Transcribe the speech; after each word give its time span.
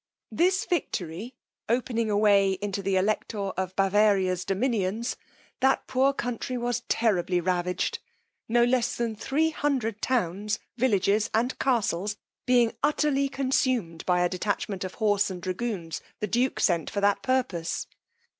This 0.31 0.65
victory 0.65 1.35
opening 1.69 2.09
a 2.09 2.17
way 2.17 2.53
into 2.53 2.81
the 2.81 2.95
elector 2.95 3.37
of 3.37 3.75
Bavaria's 3.75 4.43
dominions, 4.43 5.15
that 5.59 5.85
poor 5.85 6.11
country 6.11 6.57
was 6.57 6.81
terribly 6.89 7.39
ravaged, 7.39 7.99
no 8.49 8.63
less 8.63 8.95
than 8.95 9.15
300 9.15 10.01
towns, 10.01 10.57
villages 10.75 11.29
and 11.35 11.55
castles 11.59 12.15
being 12.47 12.73
utterly 12.81 13.29
consumed 13.29 14.03
by 14.07 14.21
a 14.21 14.29
detachment 14.29 14.83
of 14.83 14.95
horse 14.95 15.29
and 15.29 15.39
dragoons 15.43 16.01
the 16.19 16.25
duke 16.25 16.59
sent 16.59 16.89
for 16.89 16.99
that 17.01 17.21
purpose. 17.21 17.85